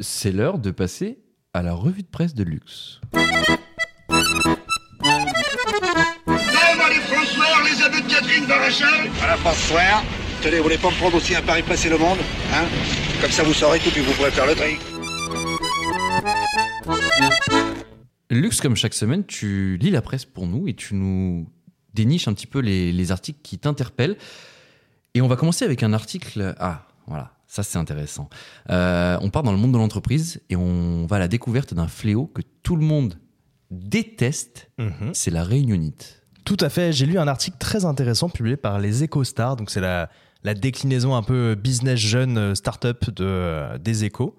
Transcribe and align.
C'est 0.00 0.32
l'heure 0.32 0.58
de 0.58 0.70
passer 0.70 1.18
à 1.54 1.62
la 1.62 1.72
revue 1.72 2.02
de 2.02 2.08
presse 2.08 2.34
de 2.34 2.44
luxe. 2.44 3.00
Lève 3.12 3.22
les 6.90 7.00
François, 7.00 7.62
les 7.64 7.82
abus 7.82 8.02
de 8.02 8.08
Catherine 8.08 8.46
Barachal 8.46 9.10
François. 9.38 10.02
Tenez, 10.42 10.58
vous 10.58 10.64
voulez 10.64 10.78
pas 10.78 10.90
me 10.90 10.96
prendre 10.96 11.16
aussi 11.16 11.34
un 11.34 11.42
pari 11.42 11.62
passer 11.62 11.88
le 11.88 11.98
monde 11.98 12.18
Hein? 12.52 12.64
Comme 13.22 13.30
ça, 13.30 13.42
vous 13.42 13.54
saurez 13.54 13.78
tout, 13.78 13.90
puis 13.90 14.02
vous 14.02 14.12
pourrez 14.12 14.30
faire 14.30 14.46
le 14.46 14.54
tri. 14.54 14.76
Luxe, 18.28 18.60
comme 18.60 18.76
chaque 18.76 18.94
semaine, 18.94 19.24
tu 19.24 19.78
lis 19.78 19.90
la 19.90 20.02
presse 20.02 20.24
pour 20.24 20.46
nous 20.46 20.68
et 20.68 20.74
tu 20.74 20.94
nous 20.94 21.48
déniches 21.94 22.28
un 22.28 22.34
petit 22.34 22.46
peu 22.46 22.58
les, 22.58 22.92
les 22.92 23.12
articles 23.12 23.40
qui 23.42 23.58
t'interpellent. 23.58 24.16
Et 25.14 25.22
on 25.22 25.28
va 25.28 25.36
commencer 25.36 25.64
avec 25.64 25.82
un 25.82 25.94
article. 25.94 26.54
Ah, 26.58 26.86
voilà, 27.06 27.35
ça 27.46 27.62
c'est 27.62 27.78
intéressant. 27.78 28.28
Euh, 28.70 29.18
on 29.22 29.30
part 29.30 29.42
dans 29.42 29.52
le 29.52 29.58
monde 29.58 29.72
de 29.72 29.78
l'entreprise 29.78 30.40
et 30.50 30.56
on 30.56 31.06
va 31.06 31.16
à 31.16 31.18
la 31.20 31.28
découverte 31.28 31.74
d'un 31.74 31.88
fléau 31.88 32.26
que 32.26 32.42
tout 32.62 32.76
le 32.76 32.84
monde 32.84 33.18
déteste 33.70 34.70
Mhm. 34.78 35.10
c'est 35.12 35.30
la 35.30 35.44
réunionite. 35.44 36.22
Tout 36.44 36.56
à 36.60 36.68
fait. 36.68 36.92
J'ai 36.92 37.06
lu 37.06 37.18
un 37.18 37.26
article 37.26 37.56
très 37.58 37.84
intéressant 37.84 38.28
publié 38.28 38.56
par 38.56 38.78
les 38.78 39.02
EcoStars. 39.02 39.56
Donc, 39.56 39.68
c'est 39.70 39.80
la, 39.80 40.08
la 40.44 40.54
déclinaison 40.54 41.16
un 41.16 41.22
peu 41.24 41.56
business 41.56 41.98
jeune 41.98 42.38
euh, 42.38 42.54
startup 42.54 43.10
de, 43.10 43.24
euh, 43.24 43.78
des 43.78 44.04
échos. 44.04 44.36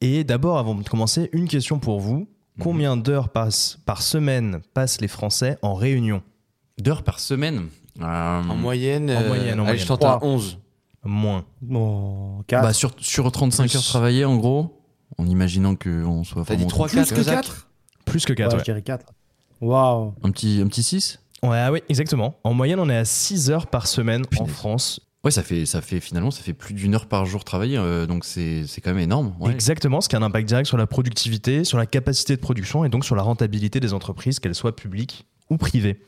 Et 0.00 0.22
d'abord, 0.22 0.58
avant 0.58 0.76
de 0.76 0.88
commencer, 0.88 1.30
une 1.32 1.48
question 1.48 1.80
pour 1.80 1.98
vous. 2.00 2.28
Combien 2.60 2.96
d'heures 2.96 3.30
passe- 3.30 3.78
par 3.86 4.02
semaine 4.02 4.60
passent 4.74 5.00
les 5.00 5.08
Français 5.08 5.58
en 5.62 5.74
réunion? 5.74 6.22
D'heures 6.78 7.02
par 7.02 7.18
semaine? 7.18 7.68
Euh, 8.00 8.04
En 8.04 8.42
moyenne, 8.54 9.10
En 9.10 9.26
moyenne, 9.26 9.58
en 9.58 9.64
allez, 9.64 9.64
moyenne. 9.64 9.78
je 9.78 9.86
tente 9.86 10.00
Trois. 10.00 10.18
11. 10.22 10.58
Moins. 11.04 11.44
Bon, 11.60 12.42
4. 12.46 12.62
bah, 12.62 12.72
sur, 12.72 12.92
sur 12.98 13.30
35 13.30 13.64
Plus. 13.68 13.76
heures 13.76 13.82
travaillées, 13.82 14.24
en 14.24 14.36
gros, 14.36 14.80
en 15.18 15.26
imaginant 15.26 15.74
qu'on 15.74 16.22
soit 16.24 16.44
T'as 16.44 16.54
dit 16.54 16.64
vraiment- 16.64 16.68
3, 16.68 16.86
Plus 16.88 16.96
4, 16.96 17.14
que 17.14 17.22
Zach 17.22 17.34
4 17.42 17.68
Plus 18.04 18.24
que 18.24 18.32
4. 18.32 18.58
Je 18.58 18.64
dirais 18.64 18.82
4. 18.82 19.06
Waouh. 19.60 20.14
Un 20.22 20.30
petit, 20.30 20.60
un 20.62 20.68
petit 20.68 20.82
6 20.82 21.18
Ouais, 21.42 21.58
ah 21.58 21.72
oui, 21.72 21.80
exactement. 21.88 22.36
En 22.44 22.54
moyenne, 22.54 22.78
on 22.78 22.88
est 22.88 22.96
à 22.96 23.04
6 23.04 23.50
heures 23.50 23.66
par 23.66 23.86
semaine 23.88 24.22
en. 24.38 24.46
France. 24.46 25.00
Ouais, 25.24 25.30
ça 25.30 25.42
fait, 25.44 25.66
ça 25.66 25.80
fait 25.80 26.00
finalement, 26.00 26.30
ça 26.32 26.42
fait 26.42 26.52
plus 26.52 26.74
d'une 26.74 26.94
heure 26.96 27.06
par 27.06 27.26
jour 27.26 27.44
travaillé, 27.44 27.78
euh, 27.78 28.06
donc 28.06 28.24
c'est 28.24 28.66
c'est 28.66 28.80
quand 28.80 28.90
même 28.90 28.98
énorme. 29.02 29.34
ouais. 29.38 29.52
Exactement, 29.52 30.00
ce 30.00 30.08
qui 30.08 30.16
a 30.16 30.18
un 30.18 30.22
impact 30.22 30.48
direct 30.48 30.66
sur 30.66 30.76
la 30.76 30.88
productivité, 30.88 31.62
sur 31.62 31.78
la 31.78 31.86
capacité 31.86 32.34
de 32.34 32.40
production 32.40 32.84
et 32.84 32.88
donc 32.88 33.04
sur 33.04 33.14
la 33.14 33.22
rentabilité 33.22 33.78
des 33.78 33.92
entreprises, 33.92 34.40
qu'elles 34.40 34.56
soient 34.56 34.74
publiques 34.74 35.26
ou 35.48 35.58
privées. 35.58 36.00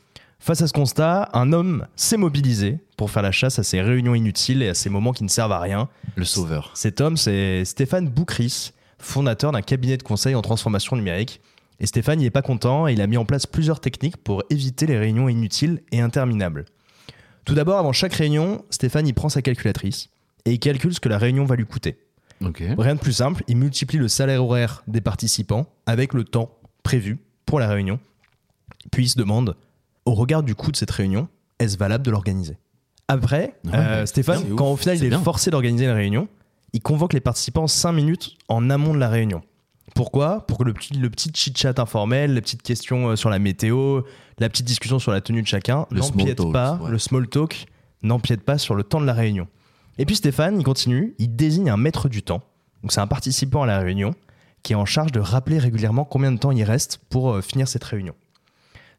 Face 0.45 0.61
à 0.61 0.67
ce 0.67 0.73
constat, 0.73 1.27
un 1.33 1.53
homme 1.53 1.87
s'est 1.95 2.17
mobilisé 2.17 2.77
pour 2.97 3.09
faire 3.09 3.23
la 3.23 3.31
chasse 3.31 3.57
à 3.57 3.63
ces 3.63 3.81
réunions 3.81 4.13
inutiles 4.13 4.61
et 4.61 4.69
à 4.69 4.75
ces 4.75 4.91
moments 4.91 5.11
qui 5.11 5.23
ne 5.23 5.27
servent 5.27 5.53
à 5.53 5.59
rien. 5.59 5.89
Le 6.15 6.23
sauveur. 6.23 6.69
Cet 6.75 7.01
homme, 7.01 7.17
c'est 7.17 7.65
Stéphane 7.65 8.07
Boucris, 8.07 8.71
fondateur 8.99 9.51
d'un 9.51 9.63
cabinet 9.63 9.97
de 9.97 10.03
conseil 10.03 10.35
en 10.35 10.43
transformation 10.43 10.97
numérique. 10.97 11.41
Et 11.79 11.87
Stéphane 11.87 12.19
n'y 12.19 12.27
est 12.27 12.29
pas 12.29 12.43
content 12.43 12.87
et 12.87 12.93
il 12.93 13.01
a 13.01 13.07
mis 13.07 13.17
en 13.17 13.25
place 13.25 13.47
plusieurs 13.47 13.79
techniques 13.79 14.17
pour 14.17 14.43
éviter 14.51 14.85
les 14.85 14.99
réunions 14.99 15.29
inutiles 15.29 15.81
et 15.91 15.99
interminables. 15.99 16.65
Tout 17.43 17.55
d'abord, 17.55 17.79
avant 17.79 17.91
chaque 17.91 18.13
réunion, 18.13 18.63
Stéphane 18.69 19.07
y 19.07 19.13
prend 19.13 19.29
sa 19.29 19.41
calculatrice 19.41 20.11
et 20.45 20.51
il 20.51 20.59
calcule 20.59 20.93
ce 20.93 20.99
que 20.99 21.09
la 21.09 21.17
réunion 21.17 21.45
va 21.45 21.55
lui 21.55 21.65
coûter. 21.65 21.97
Rien 22.39 22.93
de 22.93 22.99
plus 22.99 23.13
simple, 23.13 23.43
il 23.47 23.57
multiplie 23.57 23.97
le 23.97 24.07
salaire 24.07 24.43
horaire 24.43 24.83
des 24.85 25.01
participants 25.01 25.65
avec 25.87 26.13
le 26.13 26.23
temps 26.23 26.55
prévu 26.83 27.17
pour 27.47 27.59
la 27.59 27.67
réunion. 27.67 27.99
Puis 28.91 29.05
il 29.05 29.09
se 29.09 29.17
demande, 29.17 29.55
au 30.05 30.13
regard 30.13 30.43
du 30.43 30.55
coût 30.55 30.71
de 30.71 30.77
cette 30.77 30.91
réunion, 30.91 31.27
est-ce 31.59 31.77
valable 31.77 32.03
de 32.05 32.11
l'organiser? 32.11 32.57
Après, 33.07 33.55
Ouais, 33.65 33.75
euh, 33.75 34.05
Stéphane, 34.05 34.55
quand 34.55 34.65
ouf, 34.71 34.73
au 34.73 34.77
final 34.77 34.97
il 34.97 35.05
est 35.05 35.09
bien. 35.09 35.19
forcé 35.21 35.51
d'organiser 35.51 35.85
la 35.85 35.93
réunion, 35.93 36.27
il 36.73 36.81
convoque 36.81 37.13
les 37.13 37.19
participants 37.21 37.67
5 37.67 37.91
minutes 37.91 38.31
en 38.47 38.69
amont 38.69 38.93
de 38.93 38.99
la 38.99 39.09
réunion. 39.09 39.41
Pourquoi? 39.93 40.45
Pour 40.47 40.57
que 40.57 40.63
le 40.63 40.73
petit, 40.73 40.93
le 40.95 41.09
petit 41.09 41.31
chit-chat 41.33 41.77
informel, 41.79 42.33
les 42.33 42.41
petites 42.41 42.63
questions 42.63 43.09
euh, 43.09 43.15
sur 43.15 43.29
la 43.29 43.39
météo, 43.39 44.01
la 44.39 44.49
petite 44.49 44.65
discussion 44.65 44.99
sur 44.99 45.11
la 45.11 45.21
tenue 45.21 45.41
de 45.41 45.47
chacun 45.47 45.85
n'empiète 45.91 46.41
pas, 46.51 46.79
ouais. 46.81 46.89
le 46.91 46.97
small 46.97 47.27
talk 47.29 47.67
n'empiète 48.01 48.41
pas 48.43 48.57
sur 48.57 48.75
le 48.75 48.83
temps 48.83 48.99
de 48.99 49.05
la 49.05 49.13
réunion. 49.13 49.47
Et 49.97 50.05
puis 50.05 50.15
Stéphane, 50.17 50.57
il 50.59 50.63
continue, 50.63 51.15
il 51.19 51.35
désigne 51.35 51.69
un 51.69 51.77
maître 51.77 52.09
du 52.09 52.23
temps. 52.23 52.41
Donc 52.81 52.91
c'est 52.91 52.99
un 52.99 53.07
participant 53.07 53.63
à 53.63 53.67
la 53.67 53.79
réunion 53.79 54.13
qui 54.63 54.73
est 54.73 54.75
en 54.75 54.85
charge 54.85 55.11
de 55.11 55.19
rappeler 55.19 55.59
régulièrement 55.59 56.03
combien 56.03 56.31
de 56.31 56.37
temps 56.39 56.51
il 56.51 56.63
reste 56.63 56.99
pour 57.09 57.31
euh, 57.31 57.41
finir 57.41 57.67
cette 57.67 57.83
réunion. 57.83 58.15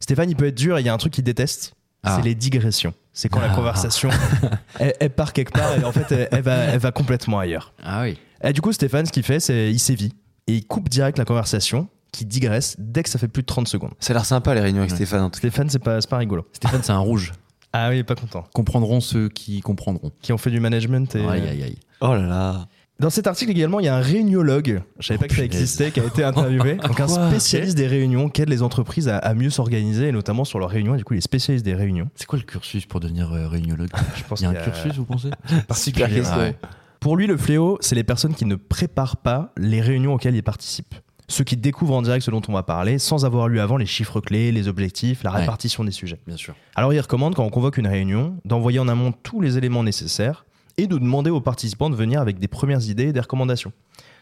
Stéphane, 0.01 0.31
il 0.31 0.37
peut 0.37 0.47
être 0.47 0.55
dur, 0.57 0.79
et 0.79 0.81
il 0.83 0.87
y 0.87 0.89
a 0.89 0.95
un 0.95 0.99
truc 0.99 1.13
qu'il 1.13 1.25
déteste, 1.25 1.75
Ah. 2.03 2.17
c'est 2.17 2.23
les 2.23 2.35
digressions. 2.35 2.95
C'est 3.13 3.29
quand 3.29 3.41
la 3.41 3.51
Ah. 3.51 3.55
conversation, 3.55 4.11
elle, 4.79 4.95
elle 5.01 5.11
part 5.11 5.33
quelque 5.33 5.53
part 5.53 5.77
et 5.79 5.85
en 5.85 5.93
fait, 5.93 6.11
elle, 6.13 6.29
elle 6.31 6.43
va, 6.43 6.55
elle 6.57 6.79
va 6.79 6.93
complètement 6.93 7.39
ailleurs. 7.39 7.73
Ah 7.83 8.03
oui. 8.03 8.19
Et 8.45 8.53
du 8.53 8.61
coup, 8.61 8.73
Stéphane, 8.73 9.07
ce 9.07 9.13
qu'il 9.13 9.23
fait, 9.23 9.41
c'est 9.41 9.71
il 9.73 9.79
sévit 9.79 10.13
et 10.47 10.55
il 10.55 10.67
coupe 10.67 10.89
direct 10.89 11.17
la 11.19 11.25
conversation 11.25 11.89
qui 12.13 12.25
digresse 12.27 12.77
dès 12.79 13.03
que 13.03 13.09
ça 13.09 13.19
fait 13.19 13.29
plus 13.29 13.43
de 13.43 13.47
30 13.47 13.67
secondes. 13.69 13.93
Ça 14.01 14.13
a 14.13 14.15
l'air 14.15 14.25
sympa 14.27 14.55
les 14.55 14.61
réunions 14.61 14.81
avec 14.81 14.91
Ouais. 14.91 14.97
Stéphane 14.97 15.23
en 15.23 15.27
tout 15.31 15.41
cas. 15.41 15.49
Stéphane, 15.49 15.69
c'est 15.71 15.79
pas, 15.79 16.01
c'est 16.01 16.11
pas 16.11 16.19
rigolo. 16.19 16.47
Stéphane, 16.53 16.83
c'est 16.83 16.93
un 16.93 16.99
rouge. 16.99 17.33
Ah 17.73 17.89
oui, 17.91 18.03
pas 18.05 18.15
content. 18.15 18.45
Comprendront 18.55 19.01
ceux 19.01 19.29
qui 19.29 19.61
comprendront. 19.61 20.13
Qui 20.23 20.33
ont 20.33 20.39
fait 20.39 20.51
du 20.51 20.61
management. 20.61 21.15
Et... 21.17 21.21
Aïe, 21.27 21.49
aïe, 21.49 21.63
aïe. 21.63 21.79
Oh 22.01 22.15
là 22.15 22.23
là. 22.27 22.67
Dans 22.99 23.11
cet 23.11 23.27
article 23.27 23.51
également, 23.51 23.79
il 23.79 23.85
y 23.85 23.89
a 23.89 23.97
un 23.97 24.01
réuniologue, 24.01 24.81
je 25.01 25.07
savais 25.07 25.19
Oh, 25.19 25.21
pas 25.21 25.29
que 25.29 25.35
ça 25.35 25.43
punaise. 25.43 25.55
existait, 25.61 25.91
qui 25.91 26.01
a 26.01 26.05
été 26.05 26.25
interviewé. 26.25 26.75
Donc 26.89 26.99
un 26.99 27.09
spécialiste 27.09 27.77
des 27.77 27.87
réunions 27.87 28.31
qui 28.31 28.41
aide 28.41 28.49
les 28.49 28.63
entreprises 28.63 29.09
à, 29.09 29.19
à 29.19 29.35
mieux 29.35 29.51
s'organiser, 29.51 30.09
et 30.09 30.13
notamment 30.13 30.45
sur 30.47 30.59
leurs 30.59 30.71
réunions. 30.71 30.95
Et 30.95 30.99
du 30.99 31.05
coup, 31.05 31.13
il 31.13 31.19
est 31.19 31.21
spécialiste 31.21 31.65
des 31.65 31.75
réunions. 31.75 32.09
C'est 32.15 32.25
quoi 32.27 32.39
le 32.39 32.45
cursus 32.47 32.87
pour 32.87 33.01
devenir 33.01 33.31
euh, 33.33 33.49
réuniologue? 33.49 33.91
Je 34.17 34.23
pense 34.25 34.41
Il 34.41 34.45
y 34.45 34.47
a 34.47 34.51
un 34.51 34.55
cursus, 34.55 34.95
vous 34.97 35.05
pensez? 35.05 35.29
Super 35.49 35.67
particulier. 35.67 36.07
question. 36.09 36.35
Ah 36.37 36.39
ouais. 36.39 36.57
Pour 37.01 37.17
lui, 37.19 37.27
le 37.27 37.37
fléau, 37.37 37.77
c'est 37.83 37.95
les 37.95 38.03
personnes 38.05 38.35
qui 38.35 38.47
ne 38.47 38.55
préparent 38.57 39.19
pas 39.19 39.53
les 39.59 39.83
réunions 39.83 40.15
auxquelles 40.15 40.35
ils 40.35 40.43
participent. 40.43 40.95
Ceux 41.29 41.45
qui 41.45 41.57
découvrent 41.59 41.95
en 41.97 42.03
direct 42.03 42.25
ce 42.25 42.31
dont 42.31 42.41
on 42.49 42.53
va 42.53 42.63
parler 42.63 42.99
sans 42.99 43.27
avoir 43.27 43.49
lu 43.49 43.61
avant 43.61 43.77
les 43.77 43.85
chiffres 43.85 44.21
clés, 44.21 44.53
les 44.53 44.69
objectifs, 44.69 45.23
la 45.23 45.33
Ouais. 45.33 45.41
répartition 45.41 45.85
des 45.85 45.91
sujets. 45.91 46.19
Bien 46.27 46.37
sûr. 46.37 46.55
Alors 46.77 46.95
il 46.95 47.01
recommande 47.01 47.35
quand 47.35 47.45
on 47.45 47.51
convoque 47.51 47.77
une 47.79 47.89
réunion 47.89 48.37
d'envoyer 48.45 48.79
en 48.79 48.87
amont 48.89 49.13
tous 49.25 49.41
les 49.41 49.59
éléments 49.59 49.83
nécessaires 49.83 50.46
et 50.79 50.87
de 50.87 50.99
demander 50.99 51.31
aux 51.31 51.41
participants 51.41 51.91
de 51.91 51.97
venir 51.97 52.21
avec 52.21 52.39
des 52.39 52.49
premières 52.49 52.89
idées 52.89 53.09
et 53.09 53.13
des 53.13 53.21
recommandations. 53.21 53.73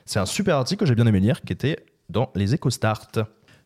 C'est 0.07 0.19
un 0.19 0.27
super 0.27 0.57
article 0.57 0.81
que 0.81 0.87
j'ai 0.87 0.95
bien 0.95 1.07
aimé 1.07 1.21
lire 1.21 1.43
qui 1.43 1.53
était 1.53 1.79
dans 2.09 2.31
les 2.35 2.55
EcoStart. 2.55 3.09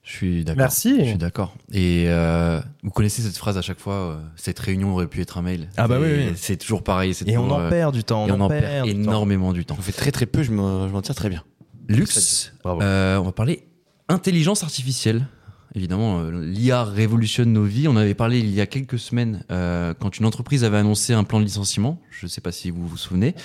Je 0.02 0.12
suis 0.12 0.44
d'accord. 0.44 0.58
Merci. 0.58 1.00
Je 1.00 1.04
suis 1.04 1.18
d'accord. 1.18 1.54
Et 1.72 2.04
euh, 2.06 2.60
vous 2.82 2.90
connaissez 2.90 3.20
cette 3.20 3.36
phrase 3.36 3.58
à 3.58 3.62
chaque 3.62 3.80
fois 3.80 3.94
euh, 3.94 4.20
cette 4.36 4.58
réunion 4.58 4.92
aurait 4.94 5.08
pu 5.08 5.20
être 5.20 5.36
un 5.38 5.42
mail. 5.42 5.68
Ah 5.76 5.88
bah 5.88 5.98
oui, 6.00 6.08
oui. 6.08 6.32
C'est 6.36 6.56
toujours 6.56 6.82
pareil. 6.82 7.14
Et 7.26 7.36
on 7.36 7.50
en 7.50 7.60
euh, 7.60 7.68
perd 7.68 7.94
du 7.94 8.04
temps, 8.04 8.26
et 8.26 8.32
on, 8.32 8.40
en 8.40 8.48
perd, 8.48 8.86
du 8.86 8.92
temps. 8.94 9.00
énormément 9.00 9.52
du 9.52 9.64
temps. 9.64 9.74
J'en 9.74 9.82
fais 9.82 9.92
très 9.92 10.12
très 10.12 10.26
peu, 10.26 10.42
je 10.42 10.52
m'en 10.52 10.88
je 10.88 10.92
m'en 10.92 11.02
tire 11.02 11.14
très 11.14 11.28
bien. 11.28 11.42
Luxe, 11.88 12.52
Bravo. 12.62 12.82
euh, 12.82 13.18
on 13.18 13.24
va 13.24 13.32
parler 13.32 13.66
intelligence 14.08 14.62
artificielle. 14.62 15.26
Évidemment, 15.78 16.18
euh, 16.18 16.44
l'IA 16.44 16.82
révolutionne 16.82 17.52
nos 17.52 17.62
vies. 17.62 17.86
On 17.86 17.94
avait 17.94 18.14
parlé 18.14 18.40
il 18.40 18.50
y 18.50 18.60
a 18.60 18.66
quelques 18.66 18.98
semaines 18.98 19.44
euh, 19.52 19.94
quand 19.96 20.18
une 20.18 20.26
entreprise 20.26 20.64
avait 20.64 20.78
annoncé 20.78 21.12
un 21.12 21.22
plan 21.22 21.38
de 21.38 21.44
licenciement. 21.44 22.00
Je 22.10 22.26
ne 22.26 22.28
sais 22.28 22.40
pas 22.40 22.50
si 22.50 22.72
vous 22.72 22.84
vous 22.84 22.96
souvenez. 22.96 23.36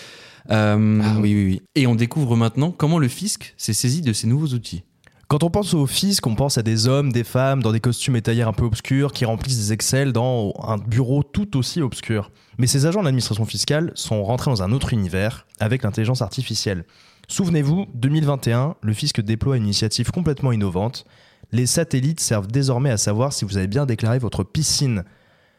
Euh, 0.49 0.99
Ah 1.03 1.19
oui, 1.19 1.35
oui, 1.35 1.45
oui. 1.45 1.61
Et 1.75 1.85
on 1.85 1.93
découvre 1.93 2.35
maintenant 2.35 2.72
comment 2.72 2.97
le 2.97 3.07
fisc 3.07 3.53
s'est 3.55 3.73
saisi 3.73 4.01
de 4.01 4.13
ces 4.13 4.25
nouveaux 4.25 4.47
outils. 4.47 4.81
Quand 5.27 5.43
on 5.43 5.51
pense 5.51 5.75
au 5.75 5.85
fisc, 5.85 6.25
on 6.25 6.33
pense 6.33 6.57
à 6.57 6.63
des 6.63 6.88
hommes, 6.88 7.11
des 7.11 7.23
femmes 7.23 7.61
dans 7.61 7.72
des 7.72 7.79
costumes 7.79 8.16
et 8.16 8.23
taillères 8.23 8.47
un 8.47 8.53
peu 8.53 8.66
obscurs 8.66 9.13
qui 9.13 9.25
remplissent 9.25 9.57
des 9.57 9.73
Excel 9.73 10.11
dans 10.11 10.53
un 10.67 10.79
bureau 10.79 11.22
tout 11.22 11.55
aussi 11.55 11.83
obscur. 11.83 12.31
Mais 12.57 12.66
ces 12.66 12.88
agents 12.88 13.01
de 13.01 13.05
l'administration 13.05 13.45
fiscale 13.45 13.91
sont 13.93 14.23
rentrés 14.23 14.49
dans 14.49 14.63
un 14.63 14.72
autre 14.72 14.91
univers 14.91 15.45
avec 15.59 15.83
l'intelligence 15.83 16.23
artificielle. 16.23 16.83
Souvenez-vous, 17.27 17.85
2021, 17.93 18.75
le 18.81 18.93
fisc 18.93 19.22
déploie 19.22 19.57
une 19.57 19.66
initiative 19.66 20.09
complètement 20.09 20.51
innovante. 20.51 21.05
Les 21.53 21.68
satellites 21.68 22.19
servent 22.19 22.47
désormais 22.47 22.90
à 22.90 22.97
savoir 22.97 23.31
si 23.31 23.46
vous 23.46 23.58
avez 23.58 23.68
bien 23.68 23.86
déclaré 23.86 24.18
votre 24.18 24.44
piscine. 24.44 25.03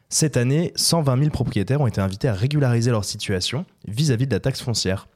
Cette 0.08 0.36
année, 0.36 0.72
120 0.74 1.18
000 1.18 1.30
propriétaires 1.30 1.80
ont 1.80 1.86
été 1.86 2.00
invités 2.00 2.26
à 2.26 2.34
régulariser 2.34 2.90
leur 2.90 3.04
situation 3.04 3.64
vis-à-vis 3.86 4.26
de 4.26 4.32
la 4.32 4.40
taxe 4.40 4.60
foncière. 4.60 5.06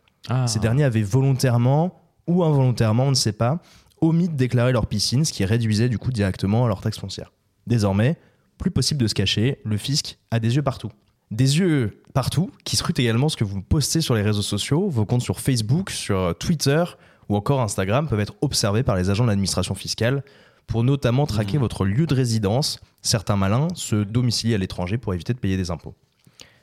Ces 0.47 0.61
derniers 0.61 0.85
avaient 0.85 1.03
volontairement 1.03 2.01
ou 2.29 2.45
involontairement, 2.45 3.07
on 3.07 3.11
ne 3.11 3.17
sait 3.17 3.33
pas, 3.33 3.61
omis 4.01 4.29
de 4.29 4.37
déclarer 4.37 4.71
leur 4.71 4.87
piscine, 4.87 5.25
ce 5.25 5.33
qui 5.33 5.45
réduisait 5.45 5.89
du 5.89 5.99
coup 5.99 6.13
directement 6.13 6.69
leur 6.69 6.81
taxe 6.81 6.99
foncière. 6.99 7.33
Désormais, 7.67 8.17
plus 8.57 8.71
possible 8.71 9.03
de 9.03 9.09
se 9.09 9.15
cacher, 9.15 9.59
le 9.65 9.79
fisc 9.79 10.19
a 10.31 10.39
des 10.39 10.55
yeux 10.55 10.63
partout. 10.63 10.93
Des 11.33 11.59
yeux 11.59 12.03
partout 12.15 12.53
qui 12.63 12.77
scrutent 12.77 13.01
également 13.01 13.29
ce 13.29 13.37
que 13.37 13.45
vous 13.45 13.63
postez 13.63 14.01
sur 14.01 14.15
les 14.15 14.23
réseaux 14.23 14.43
sociaux, 14.43 14.89
vos 14.89 15.05
comptes 15.05 15.23
sur 15.23 15.41
Facebook, 15.41 15.91
sur 15.91 16.37
Twitter 16.39 16.85
ou 17.29 17.35
encore 17.35 17.61
Instagram 17.61 18.07
peuvent 18.07 18.21
être 18.21 18.37
observés 18.43 18.85
par 18.85 18.95
les 18.95 19.11
agents 19.11 19.25
de 19.25 19.29
l'administration 19.29 19.75
fiscale 19.75 20.23
pour 20.69 20.85
notamment 20.85 21.27
traquer 21.27 21.59
votre 21.59 21.85
lieu 21.85 22.07
de 22.07 22.15
résidence. 22.15 22.79
Certains 23.03 23.37
malins 23.37 23.67
se 23.75 23.97
domicilient 23.97 24.55
à 24.55 24.59
l'étranger 24.59 24.99
pour 24.99 25.13
éviter 25.15 25.33
de 25.33 25.39
payer 25.39 25.57
des 25.57 25.73
impôts. 25.73 25.95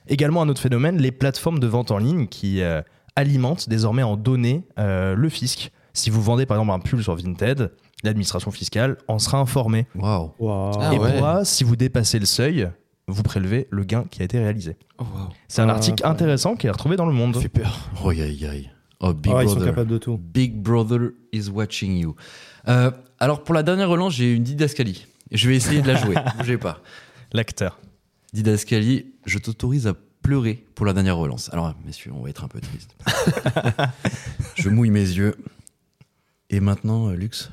Également 0.07 0.41
un 0.43 0.47
autre 0.49 0.61
phénomène, 0.61 0.97
les 0.97 1.11
plateformes 1.11 1.59
de 1.59 1.67
vente 1.67 1.91
en 1.91 1.97
ligne 1.97 2.27
qui 2.27 2.61
euh, 2.61 2.81
alimentent 3.15 3.67
désormais 3.67 4.03
en 4.03 4.15
données 4.15 4.63
euh, 4.79 5.15
le 5.15 5.29
fisc. 5.29 5.71
Si 5.93 6.09
vous 6.09 6.21
vendez 6.21 6.45
par 6.45 6.57
exemple 6.57 6.73
un 6.79 6.79
pull 6.79 7.01
sur 7.03 7.15
Vinted, 7.15 7.71
l'administration 8.03 8.51
fiscale 8.51 8.97
en 9.07 9.17
sera 9.17 9.39
informée. 9.39 9.87
Waouh. 9.95 10.31
Ah 10.79 10.91
et 10.93 10.99
ouais. 10.99 11.13
pourra, 11.17 11.43
si 11.43 11.63
vous 11.63 11.75
dépassez 11.75 12.19
le 12.19 12.25
seuil, 12.27 12.69
vous 13.07 13.23
prélevez 13.23 13.67
le 13.71 13.83
gain 13.83 14.05
qui 14.11 14.21
a 14.21 14.25
été 14.25 14.37
réalisé. 14.37 14.77
Oh, 14.99 15.03
wow. 15.03 15.29
C'est 15.47 15.61
un 15.61 15.69
Ah, 15.69 15.73
article 15.73 16.03
ouais. 16.03 16.09
intéressant 16.09 16.55
qui 16.55 16.67
est 16.67 16.71
retrouvé 16.71 16.95
dans 16.97 17.05
le 17.07 17.13
monde. 17.13 17.35
Ça 17.35 17.41
fait 17.41 17.49
peur. 17.49 17.89
Oh, 18.03 18.09
aïe, 18.09 18.21
aïe. 18.21 18.69
Oh, 18.99 19.13
Big 19.13 19.31
Ah, 19.35 19.43
ils 19.43 19.49
sont 19.49 19.55
Brother. 19.55 19.71
capables 19.73 19.91
de 19.91 19.97
tout. 19.97 20.17
Big 20.17 20.55
Brother 20.55 21.11
is 21.33 21.49
watching 21.49 21.97
you. 21.97 22.15
Euh, 22.67 22.91
alors, 23.19 23.43
pour 23.43 23.53
la 23.55 23.63
dernière 23.63 23.89
relance, 23.89 24.13
j'ai 24.13 24.33
une 24.33 24.43
didascalie. 24.43 25.05
Je 25.31 25.47
vais 25.49 25.55
essayer 25.55 25.81
de 25.81 25.87
la 25.87 25.95
jouer. 25.95 26.15
Bougez 26.37 26.57
pas. 26.57 26.81
L'acteur. 27.33 27.79
Didascalie, 28.33 29.13
je 29.25 29.37
t'autorise 29.39 29.87
à 29.87 29.93
pleurer 30.21 30.65
pour 30.75 30.85
la 30.85 30.93
dernière 30.93 31.17
relance. 31.17 31.51
Alors, 31.53 31.73
messieurs, 31.85 32.11
on 32.13 32.21
va 32.23 32.29
être 32.29 32.43
un 32.43 32.47
peu 32.47 32.59
triste. 32.61 32.95
je 34.55 34.69
mouille 34.69 34.89
mes 34.91 34.99
yeux. 35.01 35.35
Et 36.49 36.59
maintenant, 36.59 37.09
euh, 37.09 37.15
Lux, 37.15 37.51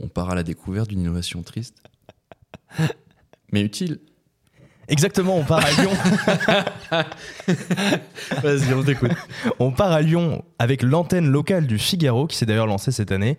on 0.00 0.08
part 0.08 0.30
à 0.30 0.34
la 0.34 0.42
découverte 0.42 0.88
d'une 0.88 1.00
innovation 1.00 1.42
triste, 1.42 1.82
mais 3.52 3.62
utile. 3.62 4.00
Exactement, 4.90 5.36
on 5.36 5.44
part 5.44 5.64
à 5.64 5.70
Lyon. 5.70 5.90
Vas-y, 8.42 8.74
on 8.74 8.82
t'écoute. 8.82 9.12
On 9.60 9.70
part 9.70 9.92
à 9.92 10.02
Lyon 10.02 10.44
avec 10.58 10.82
l'antenne 10.82 11.30
locale 11.30 11.68
du 11.68 11.78
Figaro, 11.78 12.26
qui 12.26 12.36
s'est 12.36 12.44
d'ailleurs 12.44 12.66
lancée 12.66 12.90
cette 12.90 13.12
année, 13.12 13.38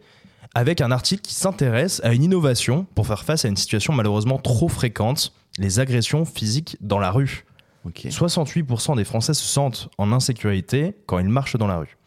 avec 0.55 0.79
un 0.79 0.91
article 0.91 1.21
qui 1.21 1.35
s'intéresse 1.35 1.99
à 2.05 2.13
une 2.13 2.23
innovation 2.23 2.87
pour 2.95 3.05
faire 3.05 3.25
face 3.25 3.43
à 3.43 3.49
une 3.49 3.57
situation 3.57 3.91
malheureusement 3.91 4.37
trop 4.37 4.69
fréquente, 4.69 5.33
les 5.57 5.81
agressions 5.81 6.23
physiques 6.23 6.77
dans 6.79 6.99
la 6.99 7.11
rue. 7.11 7.45
Ok. 7.85 8.05
68% 8.05 8.95
des 8.95 9.03
Français 9.03 9.33
se 9.33 9.43
sentent 9.43 9.89
en 9.97 10.13
insécurité 10.13 10.95
quand 11.05 11.19
ils 11.19 11.27
marchent 11.27 11.57
dans 11.57 11.67
la 11.67 11.77
rue. 11.77 11.97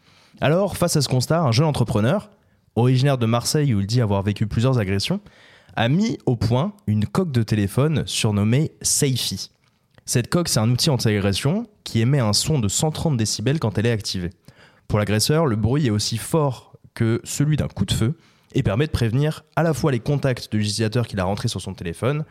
Alors, 0.41 0.75
face 0.75 0.95
à 0.95 1.01
ce 1.01 1.07
constat, 1.07 1.41
un 1.41 1.51
jeune 1.51 1.67
entrepreneur, 1.67 2.31
originaire 2.75 3.19
de 3.19 3.27
Marseille 3.27 3.73
où 3.75 3.79
il 3.79 3.85
dit 3.85 4.01
avoir 4.01 4.23
vécu 4.23 4.47
plusieurs 4.47 4.79
agressions, 4.79 5.19
a 5.75 5.89
mis 5.89 6.17
au 6.25 6.35
point 6.35 6.73
une 6.87 7.05
coque 7.05 7.31
de 7.31 7.43
téléphone 7.43 8.03
surnommée 8.05 8.71
Safety. 8.81 9.51
Cette 10.05 10.29
coque, 10.29 10.47
c'est 10.47 10.59
un 10.59 10.69
outil 10.69 10.89
anti-agression 10.89 11.67
qui 11.83 11.99
émet 11.99 12.19
un 12.19 12.33
son 12.33 12.59
de 12.59 12.67
130 12.67 13.17
décibels 13.17 13.59
quand 13.59 13.77
elle 13.77 13.87
est 13.87 13.91
activée. 13.91 14.29
Pour 14.87 14.99
l'agresseur, 14.99 15.45
le 15.45 15.55
bruit 15.55 15.87
est 15.87 15.91
aussi 15.91 16.17
fort 16.17 16.77
que 16.93 17.19
celui 17.23 17.57
d'un 17.57 17.67
coup 17.67 17.85
de 17.85 17.91
feu 17.91 18.17
et 18.53 18.63
permet 18.63 18.85
de 18.85 18.91
prévenir 18.91 19.43
à 19.55 19.63
la 19.63 19.73
fois 19.73 19.91
les 19.91 19.99
contacts 19.99 20.51
de 20.51 20.57
l'utilisateur 20.57 21.07
qu'il 21.07 21.19
a 21.19 21.25
rentré 21.25 21.47
sur 21.47 21.59
son 21.59 21.73
téléphone 21.73 22.23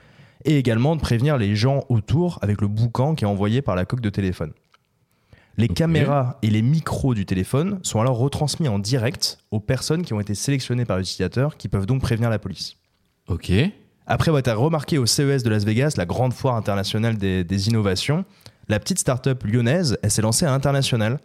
et 0.46 0.56
également 0.56 0.96
de 0.96 1.00
prévenir 1.00 1.36
les 1.36 1.54
gens 1.54 1.84
autour 1.88 2.38
avec 2.42 2.60
le 2.60 2.68
boucan 2.68 3.14
qui 3.14 3.24
est 3.24 3.28
envoyé 3.28 3.60
par 3.60 3.76
la 3.76 3.84
coque 3.84 4.00
de 4.00 4.10
téléphone. 4.10 4.52
Les 5.56 5.68
caméras 5.68 6.38
et 6.42 6.50
les 6.50 6.62
micros 6.62 7.14
du 7.14 7.26
téléphone 7.26 7.78
sont 7.82 8.00
alors 8.00 8.16
retransmis 8.16 8.68
en 8.68 8.78
direct 8.78 9.38
aux 9.50 9.60
personnes 9.60 10.02
qui 10.02 10.14
ont 10.14 10.20
été 10.20 10.34
sélectionnées 10.34 10.84
par 10.84 10.98
l'utilisateur 10.98 11.56
qui 11.56 11.68
peuvent 11.68 11.86
donc 11.86 12.00
prévenir 12.00 12.30
la 12.30 12.38
police. 12.38 12.76
Ok. 13.28 13.50
Après 14.06 14.28
avoir 14.28 14.40
été 14.40 14.50
remarqué 14.52 14.98
au 14.98 15.06
CES 15.06 15.42
de 15.42 15.48
Las 15.48 15.64
Vegas, 15.64 15.94
la 15.96 16.04
grande 16.04 16.34
foire 16.34 16.56
internationale 16.56 17.16
des, 17.16 17.68
innovations, 17.68 18.24
la 18.68 18.78
petite 18.78 18.98
start-up 18.98 19.42
lyonnaise, 19.44 19.98
elle 20.02 20.10
s'est 20.10 20.20
lancée 20.20 20.44
à 20.44 20.50
l'international. 20.50 21.18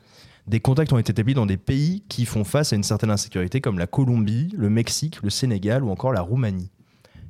Des 0.47 0.61
contacts 0.61 0.93
ont 0.93 0.97
été 0.97 1.11
établis 1.11 1.33
dans 1.33 1.45
des 1.45 1.57
pays 1.57 2.03
qui 2.07 2.25
font 2.25 2.45
face 2.45 2.71
à 2.71 2.77
une 2.77 2.83
certaine 2.83 3.11
insécurité 3.11 3.59
comme 3.59 3.77
la 3.77 3.85
Colombie, 3.85 4.49
le 4.57 4.69
Mexique, 4.69 5.21
le 5.21 5.29
Sénégal 5.29 5.83
ou 5.83 5.89
encore 5.89 6.13
la 6.13 6.21
Roumanie. 6.21 6.71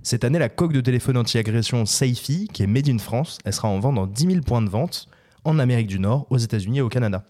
Cette 0.03 0.23
année, 0.23 0.39
la 0.39 0.49
coque 0.49 0.71
de 0.71 0.81
téléphone 0.81 1.17
anti-agression 1.17 1.85
Safety, 1.85 2.47
qui 2.53 2.63
est 2.63 2.67
made 2.67 2.87
in 2.87 2.99
France, 2.99 3.39
elle 3.43 3.53
sera 3.53 3.67
en 3.67 3.79
vente 3.79 3.95
dans 3.95 4.07
10 4.07 4.27
000 4.27 4.41
points 4.41 4.61
de 4.61 4.69
vente 4.69 5.07
en 5.43 5.57
Amérique 5.59 5.87
du 5.87 5.99
Nord, 5.99 6.27
aux 6.29 6.37
États-Unis 6.37 6.77
et 6.77 6.81
au 6.81 6.89
Canada. 6.89 7.25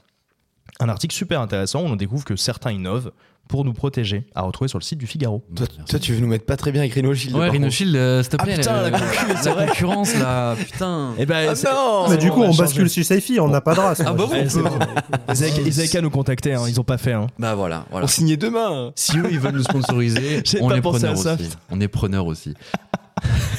Un 0.79 0.89
article 0.89 1.15
super 1.15 1.41
intéressant 1.41 1.81
où 1.81 1.87
on 1.87 1.95
découvre 1.95 2.25
que 2.25 2.35
certains 2.35 2.71
innovent 2.71 3.11
pour 3.49 3.65
nous 3.65 3.73
protéger, 3.73 4.25
à 4.35 4.43
retrouver 4.43 4.67
sur 4.67 4.77
le 4.77 4.83
site 4.83 4.99
du 4.99 5.07
Figaro. 5.07 5.43
Toi, 5.87 5.97
tu 5.99 6.13
veux 6.13 6.21
nous 6.21 6.27
mettre 6.27 6.45
pas 6.45 6.55
très 6.55 6.71
bien 6.71 6.81
avec 6.81 6.93
Rhino 6.93 7.15
Shield. 7.15 7.35
Ouais, 7.35 7.49
Rhino. 7.49 7.67
Shield, 7.71 7.95
euh, 7.95 8.21
s'il 8.21 8.29
te 8.29 8.37
Ah, 8.39 8.43
plaît. 8.43 8.55
putain, 8.57 8.83
la, 8.83 8.89
la 8.91 9.65
concurrence, 9.67 10.15
là. 10.15 10.55
Putain. 10.55 11.13
Eh 11.17 11.25
ben, 11.25 11.51
Ah 11.65 11.73
non 11.73 12.05
Mais 12.09 12.17
du 12.17 12.29
coup, 12.29 12.43
on 12.43 12.53
bascule 12.53 12.87
sur 12.91 13.03
Saifi, 13.03 13.39
on 13.39 13.47
n'a 13.47 13.59
pas 13.59 13.73
de 13.73 13.79
race. 13.79 14.01
Ah 14.05 14.13
bah 14.13 14.25
bon 14.25 14.29
Ouais, 14.29 14.47
c'est 14.47 14.61
bon. 14.61 14.69
Ils 15.65 15.79
avaient, 15.79 15.87
qu'à 15.87 16.01
nous 16.01 16.11
contacter, 16.11 16.53
hein, 16.53 16.65
ils 16.67 16.79
ont 16.79 16.83
pas 16.83 16.99
fait. 16.99 17.13
Hein. 17.13 17.25
Bah 17.39 17.55
voilà, 17.55 17.85
voilà. 17.89 18.05
On 18.05 18.07
signait 18.07 18.37
demain. 18.37 18.91
Si 18.95 19.17
eux, 19.17 19.27
ils 19.31 19.39
veulent 19.39 19.55
nous 19.55 19.63
sponsoriser, 19.63 20.43
on 20.61 20.69
est 20.71 20.81
preneurs 20.81 21.17
ça, 21.17 21.33
aussi. 21.33 21.49
On 21.71 21.81
est 21.81 21.87
preneurs 21.87 22.27
aussi. 22.27 22.53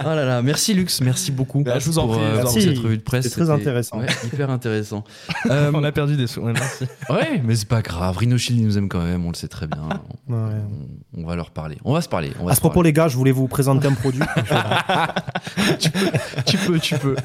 Ah 0.00 0.14
là 0.14 0.24
là, 0.24 0.42
merci 0.42 0.74
Lux, 0.74 1.00
merci 1.00 1.30
beaucoup 1.32 1.62
Bah, 1.62 1.78
je 1.78 1.86
vous 1.86 1.98
en 1.98 2.06
pour, 2.06 2.16
prie, 2.16 2.24
euh, 2.24 2.34
pour 2.40 2.52
merci. 2.54 2.62
cette 2.62 2.78
revue 2.78 2.96
de 2.98 3.02
presse. 3.02 3.24
C'est 3.24 3.30
très 3.30 3.50
intéressant. 3.50 3.98
ouais, 3.98 4.06
hyper 4.24 4.50
intéressant. 4.50 5.04
Euh, 5.50 5.70
On 5.74 5.82
a 5.84 5.92
perdu 5.92 6.16
des 6.16 6.26
sous. 6.26 6.40
ouais, 6.40 6.52
merci. 6.52 6.84
ouais, 7.10 7.40
mais 7.44 7.54
c'est 7.56 7.68
pas 7.68 7.80
grave. 7.82 8.16
Rhino 8.18 8.36
Shield, 8.38 8.60
ils 8.60 8.64
nous 8.66 8.76
aiment 8.78 8.88
quand 8.88 9.02
même, 9.02 9.24
on 9.24 9.30
le 9.30 9.34
sait 9.34 9.48
très 9.48 9.66
bien. 9.66 9.82
Ouais. 10.28 10.36
On, 11.16 11.22
on 11.22 11.26
va 11.26 11.36
leur 11.36 11.50
parler. 11.50 11.78
On 11.84 11.92
va 11.92 12.00
se 12.02 12.08
parler. 12.08 12.32
On 12.40 12.44
va 12.44 12.50
À 12.50 12.54
se 12.54 12.56
ce 12.56 12.60
propos, 12.60 12.74
parler. 12.76 12.88
les 12.90 12.92
gars, 12.92 13.08
je 13.08 13.16
voulais 13.16 13.32
vous 13.32 13.48
présenter 13.48 13.86
un 13.88 13.92
produit. 13.94 14.20
tu 16.46 16.56
peux, 16.58 16.78
tu 16.78 16.96
peux. 16.98 17.16